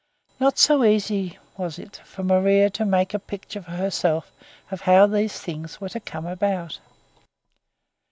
[0.39, 4.31] Not easy was it for Maria to make a picture for herself
[4.71, 6.79] of how these things were to come about.